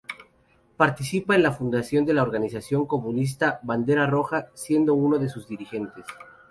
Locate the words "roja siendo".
4.07-4.95